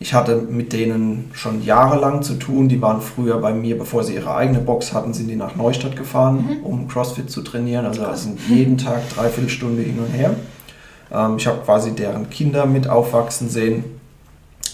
Ich 0.00 0.14
hatte 0.14 0.36
mit 0.36 0.72
denen 0.72 1.30
schon 1.32 1.64
jahrelang 1.64 2.22
zu 2.22 2.34
tun. 2.34 2.68
Die 2.68 2.80
waren 2.80 3.00
früher 3.00 3.38
bei 3.38 3.52
mir, 3.52 3.76
bevor 3.76 4.04
sie 4.04 4.14
ihre 4.14 4.32
eigene 4.32 4.60
Box 4.60 4.92
hatten, 4.92 5.12
sind 5.12 5.26
die 5.26 5.34
nach 5.34 5.56
Neustadt 5.56 5.96
gefahren, 5.96 6.58
um 6.62 6.86
CrossFit 6.86 7.28
zu 7.28 7.42
trainieren. 7.42 7.84
Also 7.84 8.02
Krass. 8.02 8.22
sind 8.22 8.38
jeden 8.48 8.78
Tag 8.78 9.00
dreiviertel 9.12 9.50
Stunde 9.50 9.82
hin 9.82 9.98
und 9.98 10.12
her. 10.12 10.36
Ähm, 11.12 11.34
ich 11.38 11.48
habe 11.48 11.58
quasi 11.64 11.96
deren 11.96 12.30
Kinder 12.30 12.64
mit 12.64 12.88
aufwachsen 12.88 13.48
sehen. 13.48 13.82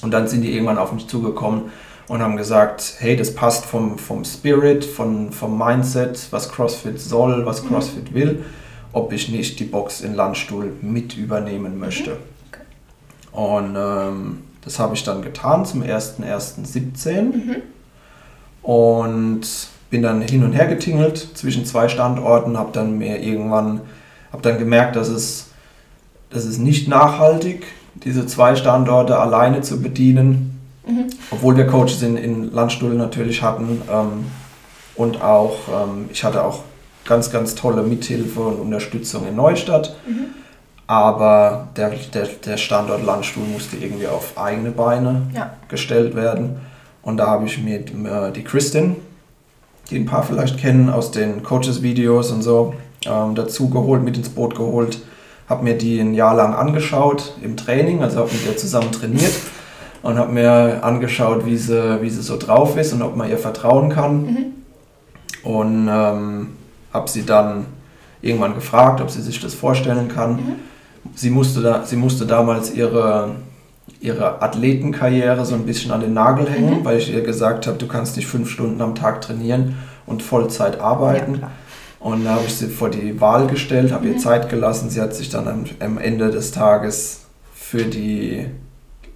Und 0.02 0.10
dann 0.12 0.28
sind 0.28 0.42
die 0.42 0.52
irgendwann 0.52 0.76
auf 0.76 0.92
mich 0.92 1.06
zugekommen 1.08 1.62
und 2.08 2.20
haben 2.20 2.36
gesagt, 2.36 2.96
hey, 2.98 3.16
das 3.16 3.34
passt 3.34 3.64
vom, 3.64 3.98
vom 3.98 4.24
Spirit, 4.24 4.84
von, 4.84 5.32
vom 5.32 5.58
Mindset, 5.58 6.28
was 6.30 6.50
CrossFit 6.50 7.00
soll, 7.00 7.46
was 7.46 7.66
CrossFit 7.66 8.12
will, 8.12 8.44
ob 8.92 9.12
ich 9.12 9.30
nicht 9.30 9.58
die 9.58 9.64
Box 9.64 10.02
in 10.02 10.14
Landstuhl 10.14 10.72
mit 10.82 11.16
übernehmen 11.16 11.78
möchte. 11.78 12.18
Und 13.32 13.74
ähm, 13.76 14.42
das 14.62 14.78
habe 14.78 14.94
ich 14.94 15.02
dann 15.02 15.22
getan 15.22 15.64
zum 15.64 15.82
1.1.17 15.82 17.62
und 18.62 19.46
bin 19.90 20.02
dann 20.02 20.22
hin 20.22 20.44
und 20.44 20.52
her 20.52 20.66
getingelt 20.66 21.18
zwischen 21.34 21.64
zwei 21.64 21.88
Standorten, 21.88 22.58
habe 22.58 22.70
dann 22.72 22.98
mir 22.98 23.20
irgendwann, 23.20 23.80
habe 24.32 24.42
dann 24.42 24.58
gemerkt, 24.58 24.96
dass 24.96 25.08
es, 25.08 25.48
das 26.30 26.44
ist 26.44 26.58
nicht 26.58 26.88
nachhaltig, 26.88 27.64
diese 27.94 28.26
zwei 28.26 28.56
Standorte 28.56 29.18
alleine 29.18 29.60
zu 29.60 29.80
bedienen, 29.80 30.53
Mhm. 30.86 31.06
obwohl 31.30 31.56
wir 31.56 31.66
Coaches 31.66 32.02
in, 32.02 32.16
in 32.16 32.52
Landstuhl 32.52 32.94
natürlich 32.94 33.42
hatten 33.42 33.80
ähm, 33.90 34.26
und 34.96 35.22
auch, 35.22 35.56
ähm, 35.68 36.10
ich 36.12 36.22
hatte 36.24 36.44
auch 36.44 36.60
ganz, 37.06 37.30
ganz 37.30 37.54
tolle 37.54 37.82
Mithilfe 37.82 38.40
und 38.40 38.56
Unterstützung 38.60 39.26
in 39.26 39.36
Neustadt. 39.36 39.96
Mhm. 40.06 40.26
Aber 40.86 41.68
der, 41.76 41.90
der, 42.12 42.26
der 42.44 42.56
Standort 42.58 43.04
Landstuhl 43.04 43.44
musste 43.44 43.76
irgendwie 43.76 44.06
auf 44.06 44.36
eigene 44.36 44.70
Beine 44.70 45.22
Ja. 45.34 45.54
gestellt 45.68 46.14
werden. 46.14 46.60
Und 47.02 47.16
da 47.16 47.26
habe 47.26 47.46
ich 47.46 47.62
mir 47.62 47.80
äh, 47.80 48.32
die 48.32 48.44
Kristin, 48.44 48.96
die 49.90 49.96
ein 49.96 50.06
paar 50.06 50.22
vielleicht 50.22 50.58
kennen 50.58 50.90
aus 50.90 51.10
den 51.10 51.42
Coaches-Videos 51.42 52.30
und 52.32 52.42
so, 52.42 52.74
ähm, 53.06 53.34
dazu 53.34 53.70
geholt, 53.70 54.02
mit 54.02 54.16
ins 54.16 54.28
Boot 54.28 54.54
geholt. 54.54 54.98
Habe 55.48 55.64
mir 55.64 55.76
die 55.76 55.98
ein 56.00 56.14
Jahr 56.14 56.34
lang 56.34 56.54
angeschaut 56.54 57.34
im 57.42 57.56
Training, 57.56 58.02
also 58.02 58.18
habe 58.18 58.32
mit 58.32 58.46
ihr 58.46 58.56
zusammen 58.56 58.92
trainiert 58.92 59.32
und 60.04 60.18
habe 60.18 60.32
mir 60.32 60.84
angeschaut, 60.84 61.44
wie 61.46 61.56
sie, 61.56 62.00
wie 62.02 62.10
sie 62.10 62.22
so 62.22 62.36
drauf 62.36 62.76
ist 62.76 62.92
und 62.92 63.02
ob 63.02 63.16
man 63.16 63.28
ihr 63.30 63.38
vertrauen 63.38 63.88
kann. 63.90 64.22
Mhm. 64.26 64.44
Und 65.42 65.88
ähm, 65.90 66.48
habe 66.92 67.08
sie 67.10 67.24
dann 67.26 67.66
irgendwann 68.22 68.54
gefragt, 68.54 69.00
ob 69.00 69.10
sie 69.10 69.20
sich 69.22 69.40
das 69.40 69.54
vorstellen 69.54 70.08
kann. 70.08 70.32
Mhm. 70.36 70.52
Sie, 71.14 71.30
musste 71.30 71.60
da, 71.60 71.84
sie 71.84 71.96
musste 71.96 72.24
damals 72.26 72.72
ihre, 72.74 73.32
ihre 74.00 74.40
Athletenkarriere 74.42 75.44
so 75.44 75.54
ein 75.54 75.66
bisschen 75.66 75.90
an 75.90 76.00
den 76.00 76.14
Nagel 76.14 76.48
hängen, 76.48 76.80
Mhm. 76.80 76.84
weil 76.84 76.98
ich 76.98 77.12
ihr 77.12 77.22
gesagt 77.22 77.66
habe, 77.66 77.76
du 77.78 77.86
kannst 77.86 78.16
nicht 78.16 78.26
fünf 78.26 78.48
Stunden 78.50 78.80
am 78.80 78.94
Tag 78.94 79.20
trainieren 79.20 79.76
und 80.06 80.22
Vollzeit 80.22 80.76
Ja, 80.76 80.82
arbeiten. 80.82 81.34
klar. 81.38 81.50
Und 82.00 82.24
da 82.26 82.32
habe 82.34 82.44
ich 82.46 82.54
sie 82.54 82.68
vor 82.68 82.90
die 82.90 83.18
Wahl 83.20 83.46
gestellt, 83.46 83.90
habe 83.92 84.06
ihr 84.06 84.14
Mhm. 84.14 84.18
Zeit 84.18 84.50
gelassen. 84.50 84.90
Sie 84.90 85.00
hat 85.00 85.14
sich 85.14 85.30
dann 85.30 85.48
am, 85.48 85.64
am 85.80 85.96
Ende 85.98 86.30
des 86.30 86.52
Tages 86.52 87.20
für 87.54 87.84
die, 87.84 88.46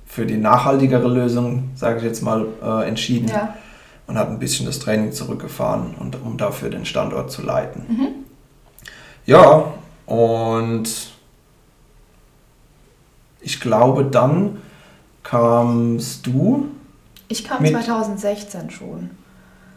für 0.08 0.24
die 0.26 0.38
nachhaltigere 0.38 1.06
Lösung, 1.06 1.70
sage 1.76 1.98
ich 1.98 2.04
jetzt 2.04 2.22
mal, 2.22 2.46
äh, 2.62 2.88
entschieden 2.88 3.28
Ja. 3.28 3.54
und 4.06 4.18
hat 4.18 4.28
ein 4.30 4.38
bisschen 4.38 4.66
das 4.66 4.78
Training 4.78 5.12
zurückgefahren, 5.12 5.94
und, 6.00 6.16
um 6.22 6.36
dafür 6.38 6.70
den 6.70 6.84
Standort 6.86 7.30
zu 7.30 7.42
leiten. 7.42 7.84
Mhm. 7.88 8.08
Ja, 9.26 9.64
und 10.06 10.88
ich 13.40 13.60
glaube, 13.60 14.04
dann 14.04 14.58
kamst 15.22 16.26
du 16.26 16.68
Ich 17.28 17.44
kam 17.44 17.60
Mit- 17.62 17.72
2016 17.72 18.70
schon. 18.70 19.10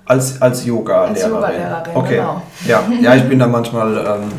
als, 0.05 0.41
als 0.41 0.65
Yoga-Lehrerin. 0.65 1.15
Als 1.15 1.25
Yoga-Lehrerin, 1.27 1.95
okay. 1.95 2.15
genau. 2.15 2.41
Ja, 2.65 2.83
ja, 3.01 3.15
ich 3.15 3.23
bin 3.27 3.37
da 3.39 3.47
manchmal 3.47 3.97
ähm, 3.97 4.31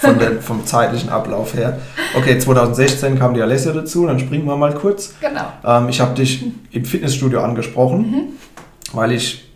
von 0.00 0.18
der, 0.18 0.40
vom 0.40 0.64
zeitlichen 0.66 1.10
Ablauf 1.10 1.54
her. 1.54 1.78
Okay, 2.16 2.38
2016 2.38 3.18
kam 3.18 3.34
die 3.34 3.42
Alessia 3.42 3.72
dazu, 3.72 4.06
dann 4.06 4.18
springen 4.18 4.46
wir 4.46 4.56
mal 4.56 4.74
kurz. 4.74 5.14
Genau. 5.20 5.44
Ähm, 5.64 5.88
ich 5.88 6.00
habe 6.00 6.14
dich 6.14 6.44
im 6.70 6.84
Fitnessstudio 6.84 7.40
angesprochen, 7.42 8.00
Mhm. 8.10 8.22
weil 8.92 9.12
ich 9.12 9.50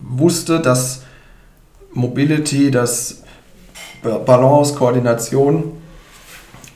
wusste, 0.00 0.60
dass 0.60 1.02
Mobility, 1.92 2.70
dass 2.70 3.22
Ba- 4.02 4.18
Balance, 4.18 4.74
Koordination 4.74 5.72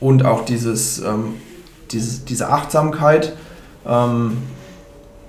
und 0.00 0.24
auch 0.24 0.44
dieses, 0.44 0.98
ähm, 1.00 1.34
dieses, 1.90 2.24
diese 2.24 2.48
Achtsamkeit 2.50 3.32
ähm, 3.88 4.36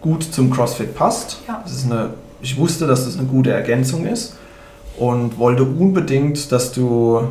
gut 0.02 0.24
zum 0.24 0.52
CrossFit 0.52 0.94
passt. 0.96 1.38
Ja. 1.48 1.62
Das 1.64 1.72
ist 1.74 1.86
eine, 1.86 2.12
ich 2.42 2.58
wusste, 2.58 2.86
dass 2.86 3.06
das 3.06 3.18
eine 3.18 3.28
gute 3.28 3.52
Ergänzung 3.52 4.06
ist 4.06 4.36
und 4.98 5.38
wollte 5.40 5.64
unbedingt, 5.64 6.52
dass 6.52 6.72
du, 6.72 7.22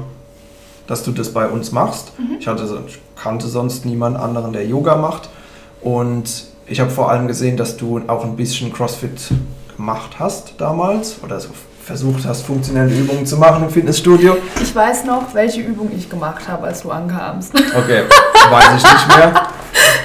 dass 0.87 1.03
du 1.03 1.13
das 1.13 1.33
bei 1.33 1.47
uns 1.49 1.73
machst. 1.73 2.13
Ich, 2.39 2.47
hatte, 2.47 2.83
ich 2.87 2.99
kannte 3.21 3.47
sonst 3.49 3.85
niemand 3.85 4.17
anderen, 4.17 4.53
der 4.53 4.67
Yoga 4.67 4.97
macht. 4.97 5.29
Und 5.81 6.45
ich 6.67 6.81
habe 6.81 6.91
vor 6.91 7.11
allem 7.11 7.27
gesehen, 7.29 7.57
dass 7.57 7.77
du 7.77 8.01
auch 8.07 8.25
ein 8.25 8.37
bisschen 8.37 8.73
CrossFit 8.73 9.31
gemacht 9.77 10.17
hast 10.19 10.55
damals 10.59 11.17
oder 11.23 11.39
so 11.41 11.51
versucht 11.85 12.27
hast, 12.27 12.43
funktionelle 12.43 12.93
Übungen 12.93 13.25
zu 13.25 13.37
machen 13.37 13.63
im 13.63 13.71
Fitnessstudio. 13.71 14.37
Ich 14.61 14.75
weiß 14.75 15.05
noch, 15.05 15.33
welche 15.35 15.61
Übung 15.61 15.89
ich 15.97 16.11
gemacht 16.11 16.49
habe, 16.49 16.67
als 16.67 16.83
du 16.83 16.91
ankamst. 16.91 17.55
Okay, 17.55 18.03
weiß 18.51 18.65
ich 18.77 18.83
nicht 18.83 19.17
mehr. 19.17 19.43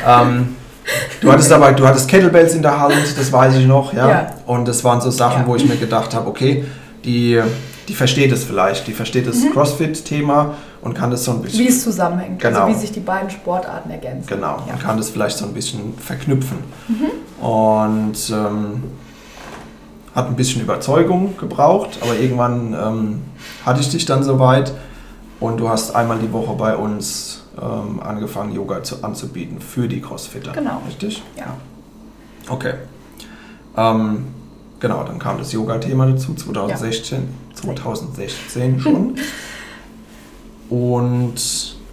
Ähm, 0.06 0.56
du 1.22 1.32
hattest 1.32 1.52
aber, 1.52 1.72
du 1.72 1.88
hattest 1.88 2.08
Kettlebells 2.08 2.54
in 2.54 2.62
der 2.62 2.80
Hand, 2.80 2.94
das 3.18 3.32
weiß 3.32 3.56
ich 3.56 3.66
noch, 3.66 3.94
ja. 3.94 4.10
Ja. 4.10 4.28
Und 4.46 4.68
das 4.68 4.84
waren 4.84 5.02
so 5.02 5.10
Sachen, 5.10 5.42
Ja. 5.42 5.48
wo 5.48 5.56
ich 5.56 5.68
mir 5.68 5.78
gedacht 5.78 6.14
habe, 6.14 6.28
okay, 6.30 6.66
die, 7.04 7.42
die 7.88 7.94
versteht 7.96 8.32
es 8.32 8.44
vielleicht, 8.44 8.86
die 8.86 8.94
versteht 8.94 9.28
das 9.28 9.38
CrossFit-Thema 9.52 10.54
und 10.82 10.94
kann 10.94 11.12
das 11.12 11.24
so 11.24 11.32
ein 11.32 11.42
bisschen 11.42 11.60
Wie 11.60 11.68
es 11.68 11.84
zusammenhängt. 11.84 12.40
Genau. 12.42 12.62
Also 12.64 12.76
wie 12.76 12.80
sich 12.80 12.92
die 12.92 13.00
beiden 13.00 13.30
Sportarten 13.30 13.90
ergänzen. 13.92 14.28
Genau, 14.28 14.58
Ja. 14.66 14.74
man 14.74 14.80
kann 14.80 14.98
das 14.98 15.10
vielleicht 15.10 15.38
so 15.38 15.46
ein 15.46 15.54
bisschen 15.54 15.94
verknüpfen. 15.98 16.58
Und 17.40 18.18
ähm, 18.32 18.84
hat 20.16 20.28
ein 20.28 20.36
bisschen 20.36 20.62
Überzeugung 20.62 21.38
gebraucht, 21.38 22.00
aber 22.02 22.16
irgendwann 22.16 22.74
ähm, 22.74 23.22
hatte 23.66 23.80
ich 23.82 23.90
dich 23.90 24.06
dann 24.06 24.24
soweit 24.24 24.74
und 25.40 25.58
du 25.60 25.70
hast 25.70 25.96
einmal 25.96 26.20
die 26.20 26.32
Woche 26.32 26.54
bei 26.54 26.76
uns 26.76 27.44
ähm, 27.60 28.00
angefangen, 28.02 28.54
Yoga 28.54 28.84
zu, 28.84 29.04
anzubieten 29.04 29.60
für 29.62 29.88
die 29.88 30.02
Crossfitter. 30.02 30.52
Genau. 30.52 30.82
Richtig? 30.88 31.24
Ja. 31.38 31.56
Okay. 32.50 32.74
Ähm, 33.78 34.26
genau, 34.80 35.04
dann 35.04 35.18
kam 35.18 35.38
das 35.38 35.52
Yoga-Thema 35.54 36.08
dazu, 36.08 36.34
2016, 36.34 37.30
2016 37.56 38.80
schon. 38.80 39.16
Und 40.72 41.34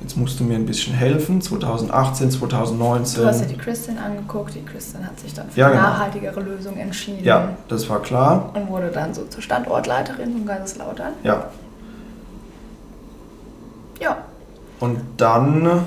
jetzt 0.00 0.16
musst 0.16 0.38
du 0.38 0.44
mir 0.44 0.54
ein 0.54 0.64
bisschen 0.64 0.94
helfen, 0.94 1.42
2018, 1.42 2.30
2019. 2.30 3.20
Du 3.22 3.28
hast 3.28 3.40
ja 3.40 3.46
die 3.48 3.56
Christin 3.56 3.98
angeguckt, 3.98 4.54
die 4.54 4.64
Christin 4.64 5.04
hat 5.04 5.18
sich 5.18 5.34
dann 5.34 5.50
für 5.50 5.58
Ja, 5.58 5.66
eine 5.66 5.76
genau. 5.76 5.88
nachhaltigere 5.88 6.40
Lösung 6.40 6.76
entschieden. 6.76 7.24
Ja, 7.24 7.48
das 7.66 7.90
war 7.90 8.00
klar. 8.00 8.50
Und 8.54 8.68
wurde 8.68 8.90
dann 8.92 9.12
so 9.12 9.24
zur 9.24 9.42
Standortleiterin 9.42 10.32
von 10.32 10.46
Kaiserslautern. 10.46 11.12
Ja. 11.24 11.46
Ja, 14.00 14.18
Und 14.78 15.00
dann, 15.16 15.80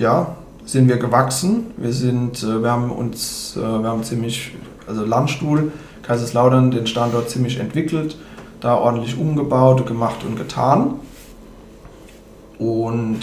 ja, 0.00 0.34
sind 0.64 0.88
wir 0.88 0.96
gewachsen. 0.96 1.66
Wir 1.76 1.92
sind, 1.92 2.42
äh, 2.42 2.60
wir 2.60 2.72
haben 2.72 2.90
uns, 2.90 3.56
äh, 3.56 3.60
wir 3.60 3.88
haben 3.88 4.02
ziemlich, 4.02 4.52
also 4.88 5.04
Landstuhl, 5.04 5.70
Kaiserslautern, 6.02 6.72
den 6.72 6.88
Standort 6.88 7.30
ziemlich 7.30 7.60
entwickelt, 7.60 8.16
da 8.60 8.74
ordentlich 8.76 9.16
umgebaut, 9.16 9.86
gemacht 9.86 10.24
und 10.26 10.34
getan. 10.34 10.94
Und 12.58 13.20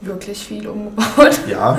wirklich 0.00 0.38
viel 0.38 0.66
umgebaut. 0.66 1.40
ja, 1.48 1.78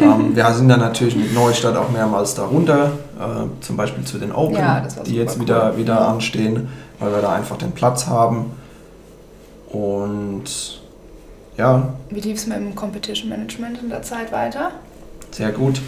ähm, 0.00 0.34
wir 0.34 0.52
sind 0.52 0.68
dann 0.68 0.80
natürlich 0.80 1.16
mit 1.16 1.32
Neustadt 1.32 1.76
auch 1.76 1.90
mehrmals 1.90 2.34
darunter, 2.34 2.92
äh, 3.18 3.62
zum 3.62 3.76
Beispiel 3.76 4.04
zu 4.04 4.18
den 4.18 4.32
Open, 4.32 4.56
Ja, 4.56 4.82
die 5.06 5.14
jetzt 5.14 5.40
wieder, 5.40 5.72
cool. 5.72 5.78
wieder 5.78 6.08
anstehen, 6.08 6.68
weil 6.98 7.12
wir 7.12 7.22
da 7.22 7.32
einfach 7.32 7.56
den 7.56 7.72
Platz 7.72 8.06
haben. 8.06 8.52
Und 9.70 10.44
ja, 11.56 11.94
Wie 12.10 12.20
lief 12.20 12.38
es 12.38 12.46
mit 12.46 12.56
dem 12.56 12.74
Competition 12.74 13.28
Management 13.28 13.80
in 13.80 13.90
der 13.90 14.02
Zeit 14.02 14.32
weiter? 14.32 14.72
Sehr 15.30 15.52
gut. 15.52 15.80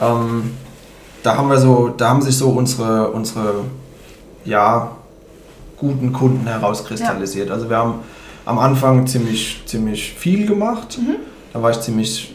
Ähm, 0.00 0.50
da 1.22 1.36
haben 1.36 1.48
wir 1.48 1.58
so, 1.58 1.88
da 1.88 2.10
haben 2.10 2.20
sich 2.22 2.36
so 2.36 2.50
unsere, 2.50 3.10
unsere 3.10 3.64
ja, 4.44 4.92
guten 5.78 6.12
Kunden 6.12 6.46
herauskristallisiert. 6.46 7.50
Also 7.50 7.70
wir 7.70 7.78
haben 7.78 8.00
am 8.44 8.58
Anfang 8.58 9.06
ziemlich, 9.06 9.62
ziemlich 9.66 10.12
viel 10.14 10.46
gemacht. 10.46 10.98
Mhm. 10.98 11.16
Da 11.52 11.62
war 11.62 11.70
ich 11.70 11.80
ziemlich 11.80 12.34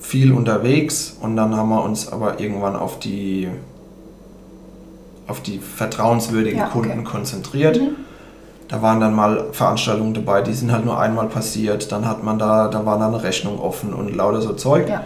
viel 0.00 0.32
unterwegs 0.32 1.16
und 1.20 1.36
dann 1.36 1.56
haben 1.56 1.68
wir 1.70 1.82
uns 1.82 2.08
aber 2.12 2.40
irgendwann 2.40 2.76
auf 2.76 2.98
die 2.98 3.48
auf 5.26 5.40
die 5.40 5.58
vertrauenswürdigen 5.58 6.58
Ja, 6.58 6.66
okay. 6.66 6.80
Kunden 6.80 7.04
konzentriert. 7.04 7.80
Mhm. 7.80 7.96
Da 8.68 8.82
waren 8.82 9.00
dann 9.00 9.14
mal 9.14 9.46
Veranstaltungen 9.52 10.12
dabei, 10.14 10.42
die 10.42 10.52
sind 10.52 10.72
halt 10.72 10.84
nur 10.84 10.98
einmal 10.98 11.28
passiert. 11.28 11.92
Dann 11.92 12.06
hat 12.06 12.22
man 12.22 12.38
da, 12.38 12.68
da 12.68 12.84
war 12.84 12.98
da 12.98 13.08
eine 13.08 13.22
Rechnung 13.22 13.58
offen 13.58 13.94
und 13.94 14.14
lauter 14.14 14.42
so 14.42 14.52
Zeug. 14.54 14.88
Ja. 14.88 15.04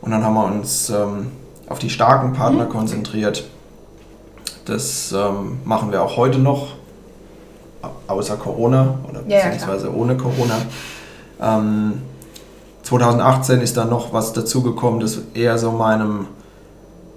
Und 0.00 0.10
dann 0.12 0.24
haben 0.24 0.34
wir 0.34 0.44
uns 0.44 0.90
ähm, 0.90 1.28
auf 1.68 1.78
die 1.78 1.90
starken 1.90 2.32
Partner 2.32 2.64
Mhm. 2.64 2.70
konzentriert. 2.70 3.44
Das 4.64 5.12
ähm, 5.12 5.58
machen 5.64 5.92
wir 5.92 6.02
auch 6.02 6.16
heute 6.16 6.38
noch, 6.38 6.68
außer 8.10 8.36
Corona 8.36 8.94
oder 9.08 9.20
Ja, 9.26 9.38
ja, 9.38 9.44
beziehungsweise 9.50 9.94
ohne 9.94 10.16
Corona. 10.16 10.56
Ähm, 11.40 12.02
2018 12.82 13.60
ist 13.60 13.76
dann 13.76 13.88
noch 13.88 14.12
was 14.12 14.32
dazugekommen, 14.32 15.00
das 15.00 15.18
eher 15.34 15.58
so 15.58 15.70
meinem, 15.70 16.26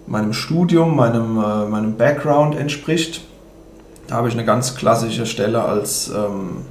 meinem 0.08 0.34
Studium, 0.34 0.96
meinem, 0.96 1.38
äh, 1.38 1.66
meinem 1.66 1.98
Background 1.98 2.56
entspricht. 2.56 3.22
Da 4.08 4.16
habe 4.16 4.28
ich 4.28 4.34
eine 4.34 4.46
ganz 4.46 4.76
klassische 4.76 5.26
Stelle 5.26 5.64
als, 5.64 6.10
ähm, 6.10 6.66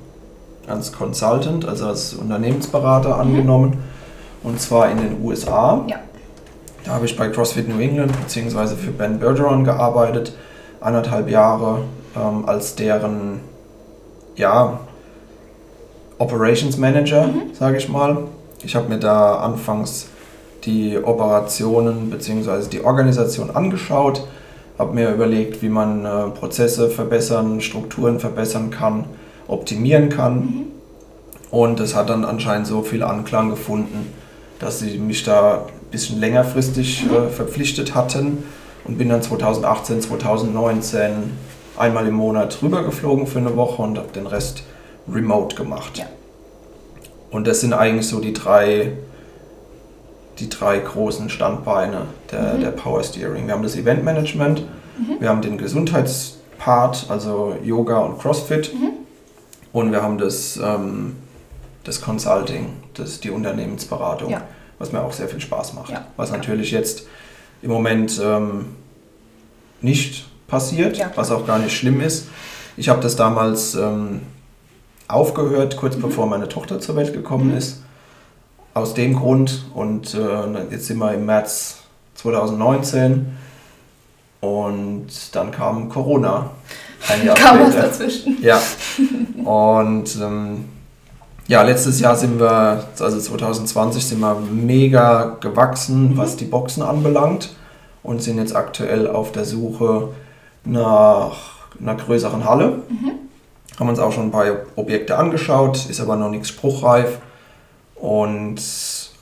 als 0.69 0.93
Consultant, 0.93 1.67
also 1.67 1.87
als 1.87 2.15
Unternehmensberater 2.15 3.19
angenommen. 3.19 3.79
Und 4.43 4.61
zwar 4.61 4.91
in 4.91 4.99
den 4.99 5.25
USA. 5.25 5.77
Mhm. 5.77 5.89
Ja. 5.89 5.97
Da 6.85 6.93
habe 6.93 7.07
ich 7.07 7.17
bei 7.17 7.29
CrossFit 7.29 7.69
New 7.69 7.81
England 7.81 8.13
bzw. 8.21 8.77
für 8.77 8.91
Ben 8.91 9.19
Bergeron 9.19 9.65
gearbeitet, 9.65 10.37
anderthalb 10.81 11.31
Jahre 11.31 11.83
ähm, 12.17 12.49
als 12.49 12.75
deren 12.75 13.41
ja, 14.37 14.81
Operations 16.19 16.77
Manager, 16.79 17.31
sage 17.53 17.79
ich 17.79 17.89
mal. 17.89 18.19
Ich 18.65 18.77
habe 18.77 18.89
mir 18.89 18.99
da 18.99 19.37
anfangs 19.37 20.07
die 20.65 20.99
Operationen 21.03 22.11
bzw. 22.11 22.69
die 22.71 22.85
Organisation 22.85 23.51
angeschaut, 23.51 24.27
habe 24.79 24.95
mir 24.95 25.11
überlegt, 25.13 25.63
wie 25.63 25.69
man 25.69 26.05
äh, 26.05 26.29
Prozesse 26.29 26.89
verbessern, 26.89 27.61
Strukturen 27.61 28.21
verbessern 28.21 28.71
kann, 28.71 29.05
optimieren 29.49 30.09
kann. 30.09 30.67
Und 31.51 31.81
es 31.81 31.95
hat 31.95 32.09
dann 32.09 32.25
anscheinend 32.25 32.67
so 32.67 32.83
viel 32.83 33.03
Anklang 33.03 33.51
gefunden, 33.51 34.13
dass 34.59 34.79
sie 34.79 34.99
mich 34.99 35.25
da 35.25 35.67
ein 35.67 35.91
bisschen 35.91 36.21
längerfristig 36.21 37.05
äh, 37.11 37.29
verpflichtet 37.29 37.95
hatten 37.95 38.45
und 38.85 38.97
bin 38.97 39.09
dann 39.09 39.23
2018, 39.23 40.01
2019 40.01 41.11
einmal 41.77 42.07
im 42.07 42.15
Monat 42.15 42.59
rübergeflogen 42.63 43.27
für 43.27 43.39
eine 43.39 43.57
Woche 43.57 43.83
und 43.83 43.99
habe 43.99 44.09
den 44.13 44.27
Rest 44.27 44.63
remote 45.11 45.57
gemacht. 45.57 45.99
Ja. 45.99 46.07
Und 47.31 47.47
das 47.47 47.61
sind 47.61 47.73
eigentlich 47.73 48.07
so 48.07 48.21
die 48.21 48.33
drei, 48.33 48.93
die 50.39 50.49
drei 50.49 50.79
großen 50.79 51.31
Standbeine 51.31 52.03
der, 52.31 52.55
Mhm. 52.55 52.61
der 52.61 52.71
Power 52.73 53.03
Steering. 53.03 53.47
Wir 53.47 53.55
haben 53.55 53.63
das 53.63 53.77
Event 53.77 54.05
Management, 54.05 54.61
Mhm. 54.99 55.17
wir 55.21 55.29
haben 55.29 55.41
den 55.43 55.57
Gesundheitspart, 55.59 57.07
also 57.09 57.57
Yoga 57.65 57.99
und 58.01 58.19
CrossFit 58.19 58.73
Mhm. 58.75 58.91
und 59.73 59.93
wir 59.93 60.03
haben 60.03 60.19
das, 60.19 60.59
ähm, 60.63 61.17
das 61.85 62.01
Consulting, 62.01 62.67
das, 62.95 63.21
die 63.21 63.31
Unternehmensberatung, 63.31 64.31
Ja. 64.31 64.43
was 64.79 64.93
mir 64.93 65.03
auch 65.03 65.13
sehr 65.13 65.29
viel 65.29 65.41
Spaß 65.41 65.73
macht. 65.75 65.91
Ja. 65.91 66.07
Was 66.17 66.31
natürlich 66.31 66.71
jetzt 66.71 67.07
im 67.63 67.71
Moment 67.71 68.21
ähm, 68.23 68.67
nicht 69.81 70.27
passiert, 70.57 70.99
Ja, 70.99 71.11
was 71.15 71.31
auch 71.31 71.47
gar 71.47 71.59
nicht 71.59 71.75
schlimm 71.75 72.01
ist. 72.03 72.27
Ich 72.77 72.89
habe 72.91 73.01
das 73.01 73.17
damals 73.17 73.75
ähm, 73.75 74.21
aufgehört, 75.09 75.77
kurz 75.79 75.97
Mhm. 75.97 76.03
bevor 76.03 76.27
meine 76.27 76.47
Tochter 76.49 76.79
zur 76.79 76.95
Welt 76.97 77.13
gekommen 77.15 77.57
ist. 77.57 77.81
Aus 78.75 78.93
dem 78.95 79.17
Grund 79.17 79.65
und 79.75 80.15
äh, 80.15 80.71
jetzt 80.71 80.87
sind 80.87 80.99
wir 80.99 81.13
im 81.15 81.25
März 81.27 81.79
2019 82.17 83.27
und 84.41 85.07
dann 85.33 85.51
kam 85.51 85.89
Corona. 85.89 86.51
Ein 87.09 87.25
Jahr 87.27 87.35
Kam 87.37 87.61
was 87.61 87.75
dazwischen. 87.75 88.37
Ja. 88.43 88.61
Und 89.45 90.17
ähm, 90.23 90.65
ja, 91.49 91.63
letztes 91.63 91.99
Jahr 92.01 92.15
sind 92.17 92.39
wir, 92.39 92.85
also 93.01 93.19
2020, 93.19 94.05
sind 94.07 94.21
wir 94.21 94.35
mega 94.51 95.37
gewachsen, 95.41 96.11
Mhm. 96.13 96.17
was 96.19 96.37
die 96.37 96.45
Boxen 96.45 96.83
anbelangt 96.83 97.55
und 98.03 98.23
sind 98.23 98.37
jetzt 98.39 98.55
aktuell 98.57 99.07
auf 99.09 99.33
der 99.33 99.45
Suche 99.45 100.09
nach 100.65 101.37
einer 101.81 101.95
größeren 101.95 102.45
Halle. 102.45 102.83
Mhm. 102.89 103.13
Haben 103.79 103.89
uns 103.89 103.99
auch 103.99 104.13
schon 104.13 104.25
ein 104.25 104.31
paar 104.31 104.47
Objekte 104.77 105.17
angeschaut, 105.17 105.87
ist 105.89 106.01
aber 106.01 106.17
noch 106.17 106.31
nichts 106.31 106.49
spruchreif 106.49 107.19
und 107.95 108.61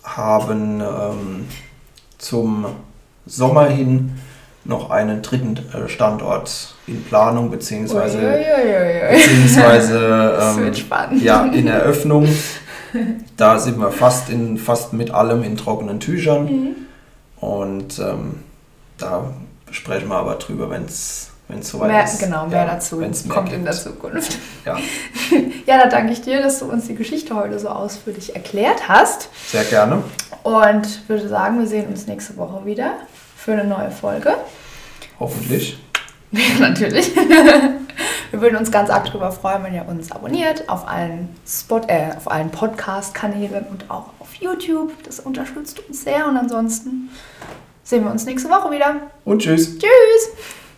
haben 0.02 0.80
ähm, 0.80 1.48
zum 2.18 2.66
Sommer 3.26 3.66
hin 3.66 4.18
noch 4.64 4.90
einen 4.90 5.22
dritten 5.22 5.58
äh, 5.72 5.88
Standort 5.88 6.74
in 6.86 7.02
Planung 7.04 7.50
beziehungsweise 7.50 8.18
Uiuiuiui. 8.18 9.16
beziehungsweise 9.16 10.54
ähm, 11.12 11.18
ja, 11.22 11.44
in 11.46 11.66
Eröffnung. 11.66 12.28
Da 13.36 13.58
sind 13.58 13.78
wir 13.78 13.92
fast, 13.92 14.30
in, 14.30 14.58
fast 14.58 14.92
mit 14.92 15.12
allem 15.12 15.44
in 15.44 15.56
trockenen 15.56 16.00
Tüchern. 16.00 16.44
Mhm. 16.44 16.76
Und 17.40 17.98
ähm, 17.98 18.40
da 18.98 19.32
sprechen 19.70 20.08
wir 20.08 20.16
aber 20.16 20.34
drüber, 20.34 20.70
wenn 20.70 20.84
es 20.84 21.29
soweit 21.62 21.88
Mehr, 21.90 22.04
ist. 22.04 22.18
genau, 22.18 22.46
mehr 22.46 22.60
Ja, 22.60 22.66
dazu 22.66 22.96
mehr 22.96 23.10
kommt 23.28 23.48
in 23.48 23.64
gibt. 23.64 23.66
der 23.66 23.72
Zukunft. 23.74 24.38
Ja, 24.64 24.78
Ja, 25.66 25.78
da 25.78 25.86
danke 25.88 26.12
ich 26.12 26.22
dir, 26.22 26.42
dass 26.42 26.58
du 26.60 26.66
uns 26.66 26.86
die 26.86 26.94
Geschichte 26.94 27.34
heute 27.34 27.58
so 27.58 27.68
ausführlich 27.68 28.34
erklärt 28.34 28.88
hast. 28.88 29.28
sehr 29.46 29.64
gerne. 29.64 30.02
Und 30.42 31.08
würde 31.08 31.28
sagen, 31.28 31.58
wir 31.60 31.66
sehen 31.66 31.86
uns 31.88 32.06
nächste 32.06 32.36
Woche 32.36 32.64
wieder 32.64 32.92
für 33.36 33.52
eine 33.52 33.64
neue 33.64 33.90
Folge. 33.90 34.34
Hoffentlich. 35.18 35.78
Natürlich. 36.60 37.12
Wir 38.30 38.40
würden 38.40 38.56
uns 38.56 38.70
ganz 38.70 38.88
arg 38.90 39.06
darüber 39.06 39.32
freuen, 39.32 39.64
wenn 39.64 39.74
ihr 39.74 39.84
uns 39.88 40.12
abonniert 40.12 40.68
auf 40.68 40.86
allen, 40.86 41.28
Spot, 41.46 41.80
äh, 41.88 42.14
auf 42.16 42.30
allen 42.30 42.50
Podcast-Kanälen 42.50 43.66
und 43.68 43.90
auch 43.90 44.10
auf 44.20 44.32
YouTube. 44.38 44.92
Das 45.02 45.18
unterstützt 45.18 45.80
uns 45.88 46.04
sehr. 46.04 46.26
Und 46.28 46.36
ansonsten 46.36 47.10
sehen 47.82 48.04
wir 48.04 48.10
uns 48.12 48.24
nächste 48.26 48.48
Woche 48.48 48.70
wieder. 48.70 48.94
Und 49.24 49.42
tschüss. 49.42 49.76
Tschüss! 49.78 50.69